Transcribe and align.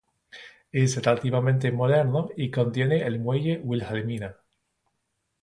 Es 0.71 0.95
relativamente 0.95 1.71
moderno 1.71 2.29
y 2.35 2.49
contiene 2.49 3.03
el 3.05 3.19
Muelle 3.19 3.59
Wilhelmina. 3.63 4.35